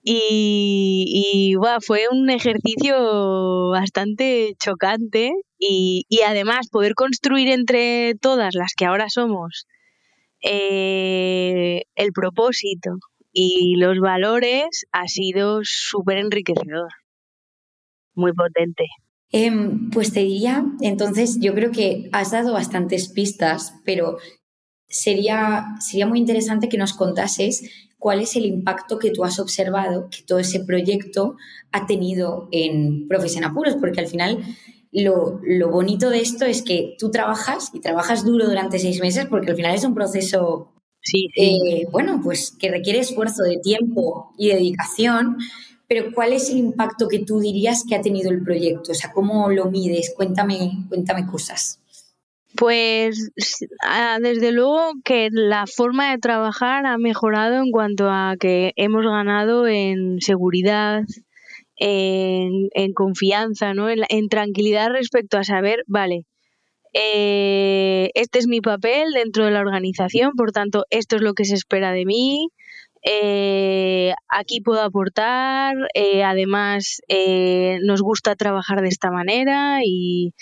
Y, 0.06 1.54
fue 1.80 2.08
un 2.10 2.28
ejercicio 2.28 3.70
bastante 3.70 4.54
chocante 4.62 5.32
y, 5.68 6.20
además 6.26 6.68
poder 6.70 6.94
construir 6.94 7.48
entre 7.48 8.14
todas 8.20 8.54
las 8.54 8.74
que 8.76 8.84
ahora 8.84 9.08
somos 9.08 9.66
eh, 10.42 11.84
el 11.94 12.12
propósito, 12.12 12.98
y 13.32 13.74
los 13.76 13.98
valores 13.98 14.86
ha 14.92 15.08
sido 15.08 15.60
súper 15.64 16.18
enriquecedor, 16.18 16.88
muy 18.14 18.32
potente. 18.32 18.84
Em, 19.32 19.90
pues 19.90 20.12
te 20.12 20.20
diría, 20.20 20.64
entonces 20.80 21.38
yo 21.40 21.54
creo 21.54 21.72
que 21.72 22.08
has 22.12 22.30
dado 22.30 22.52
bastantes 22.52 23.08
pistas, 23.08 23.74
pero 23.84 24.18
sería, 24.88 25.64
sería 25.80 26.06
muy 26.06 26.20
interesante 26.20 26.68
que 26.68 26.78
nos 26.78 26.92
contases 26.92 27.68
cuál 27.98 28.20
es 28.20 28.36
el 28.36 28.44
impacto 28.44 28.98
que 28.98 29.10
tú 29.10 29.24
has 29.24 29.40
observado 29.40 30.08
que 30.10 30.22
todo 30.22 30.38
ese 30.38 30.60
proyecto 30.60 31.36
ha 31.72 31.86
tenido 31.86 32.48
en 32.52 33.08
Profes 33.08 33.36
Apuros, 33.42 33.76
porque 33.80 34.00
al 34.00 34.06
final 34.06 34.44
lo, 35.02 35.40
lo, 35.42 35.70
bonito 35.70 36.10
de 36.10 36.20
esto 36.20 36.44
es 36.44 36.62
que 36.62 36.96
tú 36.98 37.10
trabajas 37.10 37.70
y 37.72 37.80
trabajas 37.80 38.24
duro 38.24 38.46
durante 38.46 38.78
seis 38.78 39.00
meses, 39.00 39.26
porque 39.26 39.50
al 39.50 39.56
final 39.56 39.74
es 39.74 39.84
un 39.84 39.94
proceso 39.94 40.74
Sí, 41.04 41.28
eh, 41.36 41.86
bueno, 41.92 42.20
pues 42.24 42.56
que 42.58 42.70
requiere 42.70 42.98
esfuerzo 42.98 43.42
de 43.42 43.58
tiempo 43.58 44.32
y 44.38 44.48
dedicación, 44.48 45.36
pero 45.86 46.06
¿cuál 46.14 46.32
es 46.32 46.48
el 46.48 46.56
impacto 46.56 47.08
que 47.08 47.18
tú 47.18 47.40
dirías 47.40 47.84
que 47.86 47.94
ha 47.94 48.00
tenido 48.00 48.30
el 48.30 48.42
proyecto? 48.42 48.92
O 48.92 48.94
sea, 48.94 49.12
¿cómo 49.12 49.50
lo 49.50 49.66
mides? 49.66 50.14
Cuéntame, 50.16 50.86
cuéntame 50.88 51.26
cosas. 51.26 51.78
Pues 52.56 53.32
ah, 53.82 54.18
desde 54.22 54.50
luego 54.50 54.92
que 55.04 55.28
la 55.30 55.66
forma 55.66 56.10
de 56.10 56.18
trabajar 56.18 56.86
ha 56.86 56.96
mejorado 56.96 57.56
en 57.56 57.70
cuanto 57.70 58.08
a 58.08 58.36
que 58.40 58.72
hemos 58.76 59.04
ganado 59.04 59.66
en 59.66 60.22
seguridad, 60.22 61.02
en, 61.76 62.92
confianza, 62.94 63.74
¿no? 63.74 63.88
en 63.90 64.28
tranquilidad 64.28 64.90
respecto 64.90 65.38
a 65.38 65.44
saber, 65.44 65.84
vale, 65.86 66.26
eh, 66.96 68.12
este 68.14 68.38
es 68.38 68.46
mi 68.46 68.60
papel 68.60 69.12
dentro 69.12 69.44
de 69.44 69.50
la 69.50 69.60
organización, 69.60 70.32
por 70.36 70.52
tanto, 70.52 70.86
esto 70.90 71.16
es 71.16 71.22
lo 71.22 71.34
que 71.34 71.44
se 71.44 71.54
espera 71.54 71.92
de 71.92 72.06
mí. 72.06 72.48
Eh, 73.02 74.14
aquí 74.28 74.60
puedo 74.60 74.80
aportar, 74.80 75.74
eh, 75.94 76.22
además 76.22 77.02
nos 77.82 78.00
gusta 78.00 78.36
trabajar 78.36 78.80
de 78.80 78.88
esta 78.88 79.10
manera 79.10 79.80
y 79.84 80.32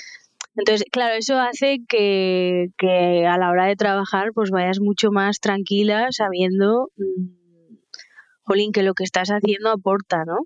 Entonces, 0.56 0.84
claro, 0.92 1.14
eso 1.16 1.38
hace 1.40 1.78
que, 1.88 2.68
que, 2.78 3.26
a 3.26 3.38
la 3.38 3.50
hora 3.50 3.66
de 3.66 3.76
trabajar 3.76 4.32
pues 4.34 4.50
vayas 4.50 4.80
mucho 4.80 5.10
más 5.10 5.40
tranquila 5.40 6.08
sabiendo, 6.10 6.90
mm, 6.96 7.76
jolín, 8.44 8.72
que 8.72 8.82
lo 8.82 8.94
que 8.94 9.04
estás 9.04 9.30
haciendo 9.30 9.70
aporta, 9.70 10.24
¿no? 10.26 10.40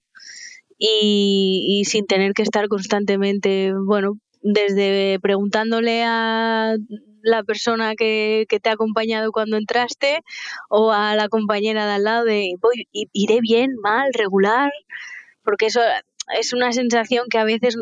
Y, 0.79 1.83
sin 1.87 2.07
tener 2.07 2.33
que 2.33 2.43
estar 2.43 2.69
constantemente, 2.69 3.73
bueno, 3.87 4.19
desde 4.43 5.19
preguntándole 5.21 6.05
a 6.05 6.77
la 7.23 7.43
persona 7.43 7.95
que, 7.97 8.47
te 8.49 8.69
ha 8.69 8.73
acompañado 8.73 9.33
cuando 9.33 9.57
entraste 9.57 10.21
o 10.69 10.93
a 10.93 11.17
la 11.17 11.29
compañera 11.29 11.87
de 11.87 11.93
al 11.93 12.05
lado 12.05 12.25
de 12.25 12.53
iré 13.13 13.41
bien, 13.41 13.71
mal, 13.83 14.11
regular, 14.13 14.71
porque 15.43 15.67
eso 15.67 15.81
es 16.39 16.53
una 16.53 16.73
sensación 16.73 17.27
que 17.31 17.39
a 17.39 17.45
veces 17.45 17.77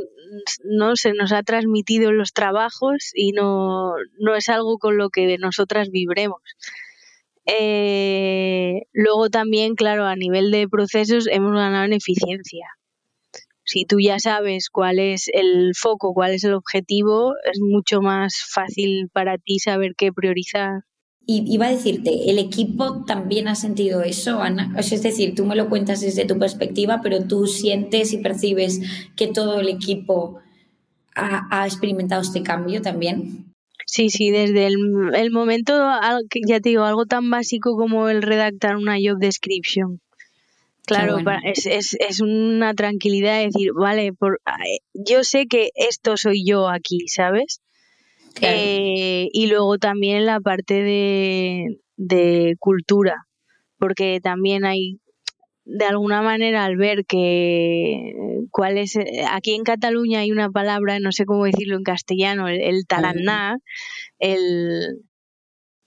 no 0.64 0.96
se 0.96 1.12
nos 1.12 1.32
ha 1.32 1.42
transmitido 1.42 2.10
en 2.10 2.18
los 2.18 2.32
trabajos 2.32 3.10
y 3.14 3.32
no, 3.32 3.94
no 4.18 4.34
es 4.34 4.48
algo 4.48 4.78
con 4.78 4.96
lo 4.96 5.10
que 5.10 5.36
nosotras 5.38 5.90
vibremos. 5.90 6.40
Eh, 7.46 8.82
luego 8.92 9.28
también, 9.28 9.74
claro, 9.74 10.06
a 10.06 10.16
nivel 10.16 10.50
de 10.50 10.68
procesos 10.68 11.26
hemos 11.30 11.52
ganado 11.52 11.84
en 11.84 11.92
eficiencia. 11.92 12.66
Si 13.64 13.86
tú 13.86 13.96
ya 13.98 14.18
sabes 14.18 14.68
cuál 14.70 14.98
es 14.98 15.28
el 15.32 15.72
foco, 15.74 16.12
cuál 16.12 16.32
es 16.32 16.44
el 16.44 16.54
objetivo, 16.54 17.32
es 17.50 17.60
mucho 17.60 18.00
más 18.02 18.42
fácil 18.52 19.08
para 19.12 19.38
ti 19.38 19.58
saber 19.58 19.94
qué 19.96 20.12
priorizar. 20.12 20.82
Y 21.26 21.44
iba 21.50 21.66
a 21.66 21.70
decirte, 21.70 22.30
¿el 22.30 22.38
equipo 22.38 23.04
también 23.06 23.48
ha 23.48 23.54
sentido 23.54 24.02
eso, 24.02 24.42
Ana? 24.42 24.74
Es 24.78 25.02
decir, 25.02 25.34
tú 25.34 25.46
me 25.46 25.56
lo 25.56 25.70
cuentas 25.70 26.02
desde 26.02 26.26
tu 26.26 26.38
perspectiva, 26.38 27.00
pero 27.02 27.26
tú 27.26 27.46
sientes 27.46 28.12
y 28.12 28.18
percibes 28.18 28.82
que 29.16 29.28
todo 29.28 29.60
el 29.60 29.68
equipo 29.68 30.40
ha, 31.14 31.64
experimentado 31.64 32.20
este 32.20 32.42
cambio 32.42 32.82
también. 32.82 33.54
Sí, 33.86 34.10
sí, 34.10 34.30
desde 34.30 34.66
el, 34.66 34.76
el 35.14 35.30
momento, 35.30 35.72
ya 36.46 36.60
te 36.60 36.70
digo, 36.70 36.84
algo 36.84 37.06
tan 37.06 37.30
básico 37.30 37.76
como 37.76 38.08
el 38.10 38.20
redactar 38.20 38.76
una 38.76 38.96
job 38.96 39.18
description. 39.18 40.00
Claro, 40.86 41.16
es, 41.44 41.66
es, 41.66 41.96
es, 41.98 42.20
una 42.20 42.74
tranquilidad 42.74 43.42
decir, 43.42 43.70
vale, 43.74 44.12
por, 44.12 44.40
yo 44.92 45.24
sé 45.24 45.46
que 45.46 45.70
esto 45.74 46.16
soy 46.16 46.44
yo 46.46 46.68
aquí, 46.68 47.08
¿sabes? 47.08 47.62
Eh, 48.42 49.28
y 49.32 49.46
luego 49.46 49.78
también 49.78 50.26
la 50.26 50.40
parte 50.40 50.82
de, 50.82 51.78
de 51.96 52.56
cultura, 52.58 53.26
porque 53.78 54.20
también 54.22 54.66
hay, 54.66 54.98
de 55.64 55.86
alguna 55.86 56.20
manera, 56.20 56.64
al 56.64 56.76
ver 56.76 57.06
que 57.06 58.12
cuál 58.50 58.76
es, 58.76 58.98
aquí 59.30 59.54
en 59.54 59.62
Cataluña 59.62 60.20
hay 60.20 60.32
una 60.32 60.50
palabra, 60.50 60.98
no 61.00 61.12
sé 61.12 61.24
cómo 61.24 61.44
decirlo 61.44 61.76
en 61.76 61.84
castellano, 61.84 62.48
el, 62.48 62.60
el 62.60 62.84
el 64.18 65.04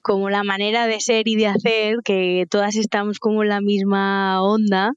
como 0.07 0.29
la 0.29 0.43
manera 0.43 0.87
de 0.87 1.01
ser 1.01 1.27
y 1.27 1.35
de 1.35 1.47
hacer, 1.47 1.97
que 2.01 2.45
todas 2.49 2.77
estamos 2.77 3.19
como 3.19 3.43
en 3.43 3.49
la 3.49 3.59
misma 3.59 4.41
onda, 4.41 4.93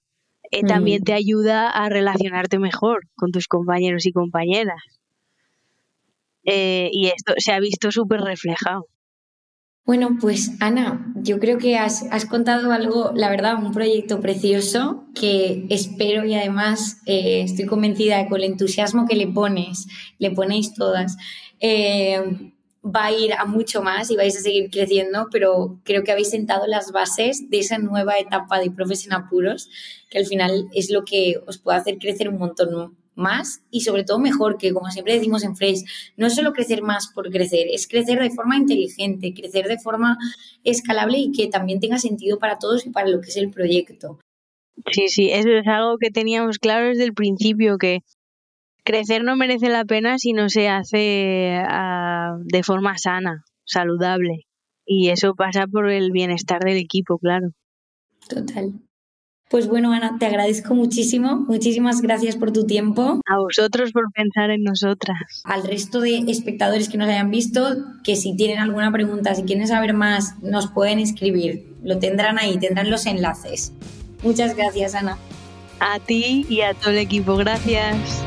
eh, 0.53 0.63
también 0.63 1.03
te 1.03 1.13
ayuda 1.13 1.69
a 1.69 1.89
relacionarte 1.89 2.61
mejor 2.61 3.09
con 3.17 3.33
tus 3.33 3.49
compañeros 3.49 4.07
y 4.07 4.13
compañeras. 4.13 4.81
Eh, 6.45 6.91
y 6.93 7.09
esto 7.09 7.35
se 7.39 7.53
ha 7.53 7.59
visto 7.59 7.91
súper 7.91 8.21
reflejado. 8.21 8.87
Bueno, 9.85 10.19
pues 10.21 10.53
Ana, 10.61 11.13
yo 11.17 11.41
creo 11.41 11.59
que 11.59 11.77
has, 11.77 12.05
contado 12.29 12.71
algo, 12.71 13.11
la 13.17 13.31
verdad, 13.31 13.57
un 13.61 13.73
proyecto 13.73 14.21
precioso 14.21 15.07
que 15.13 15.67
espero 15.71 16.25
y 16.25 16.35
además 16.35 16.99
eh, 17.07 17.43
estoy 17.43 17.67
convencida 17.67 18.19
de 18.19 18.29
con 18.29 18.39
el 18.39 18.53
entusiasmo 18.53 19.07
que 19.09 19.17
le 19.17 19.27
pones, 19.27 19.89
le 20.19 20.31
ponéis 20.31 20.75
todas, 20.75 21.17
eh, 21.59 22.53
va 22.85 23.07
a 23.07 23.13
ir 23.13 23.33
a 23.35 23.45
mucho 23.45 23.83
más 23.83 24.11
y 24.11 24.17
vais 24.17 24.37
a 24.37 24.41
seguir 24.41 24.71
creciendo, 24.71 25.29
pero 25.31 25.81
creo 25.85 26.03
que 26.03 26.13
habéis 26.13 26.31
sentado 26.31 26.67
las 26.67 26.93
bases 26.93 27.51
de 27.51 27.59
esa 27.59 27.79
nueva 27.79 28.19
etapa 28.19 28.59
de 28.59 28.71
profes 28.71 29.07
en 29.07 29.13
apuros, 29.13 29.69
que 30.09 30.19
al 30.19 30.27
final 30.27 30.69
es 30.75 30.91
lo 30.91 31.05
que 31.05 31.41
os 31.47 31.59
puede 31.59 31.79
hacer 31.79 31.99
crecer 31.99 32.29
un 32.29 32.39
montón 32.39 32.97
más 33.15 33.63
y 33.71 33.83
sobre 33.83 34.05
todo 34.05 34.19
mejor, 34.19 34.57
que 34.57 34.73
como 34.73 34.91
siempre 34.91 35.15
decimos 35.15 35.45
en 35.45 35.57
Fresh, 35.57 35.85
no 36.17 36.27
es 36.27 36.35
solo 36.35 36.53
crecer 36.53 36.83
más 36.83 37.09
por 37.15 37.31
crecer, 37.31 37.67
es 37.71 37.87
crecer 37.87 38.21
de 38.21 38.31
forma 38.31 38.57
inteligente, 38.57 39.35
crecer 39.35 39.69
de 39.69 39.79
forma 39.79 40.17
escalable 40.65 41.19
y 41.19 41.33
que 41.33 41.49
también 41.49 41.81
tenga 41.81 41.99
sentido 41.99 42.39
para 42.39 42.59
todos 42.59 42.87
y 42.87 42.91
para 42.91 43.09
lo 43.09 43.21
que 43.21 43.29
es 43.29 43.37
el 43.37 43.51
proyecto. 43.51 44.19
Sí, 44.91 45.09
sí, 45.09 45.31
eso 45.31 45.51
es 45.51 45.67
algo 45.67 45.99
que 45.99 46.11
teníamos 46.11 46.59
claro 46.59 46.89
desde 46.89 47.05
el 47.05 47.13
principio, 47.13 47.77
que 47.77 48.01
crecer 48.85 49.25
no 49.25 49.37
merece 49.37 49.69
la 49.69 49.85
pena 49.85 50.19
si 50.19 50.33
no 50.33 50.49
se 50.49 50.69
hace 50.69 51.61
ah, 51.67 52.37
de 52.41 52.63
forma 52.63 52.97
sana, 52.99 53.45
saludable. 53.65 54.47
Y 54.85 55.11
eso 55.11 55.35
pasa 55.35 55.67
por 55.67 55.91
el 55.91 56.11
bienestar 56.11 56.63
del 56.63 56.77
equipo, 56.77 57.19
claro. 57.19 57.51
Total. 58.29 58.73
Pues 59.51 59.67
bueno, 59.67 59.93
Ana, 59.93 60.17
te 60.17 60.27
agradezco 60.27 60.77
muchísimo. 60.77 61.35
Muchísimas 61.35 62.03
gracias 62.03 62.37
por 62.37 62.53
tu 62.53 62.67
tiempo. 62.67 63.21
A 63.27 63.39
vosotros 63.39 63.91
por 63.91 64.05
pensar 64.13 64.51
en 64.51 64.63
nosotras. 64.63 65.43
Al 65.43 65.65
resto 65.65 66.01
de 66.01 66.19
espectadores 66.29 66.89
que 66.89 66.97
nos 66.97 67.09
hayan 67.09 67.33
visto, 67.33 67.77
que 68.05 68.15
si 68.15 68.37
tienen 68.37 68.59
alguna 68.59 68.93
pregunta, 68.93 69.35
si 69.35 69.43
quieren 69.43 69.67
saber 69.67 69.93
más, 69.93 70.41
nos 70.41 70.69
pueden 70.71 71.01
escribir. 71.01 71.75
Lo 71.83 71.99
tendrán 71.99 72.39
ahí, 72.39 72.59
tendrán 72.61 72.91
los 72.91 73.07
enlaces. 73.07 73.73
Muchas 74.23 74.57
gracias, 74.57 74.95
Ana. 74.95 75.19
A 75.81 75.99
ti 75.99 76.47
y 76.49 76.61
a 76.61 76.73
todo 76.75 76.91
el 76.91 76.99
equipo. 76.99 77.35
Gracias. 77.35 78.25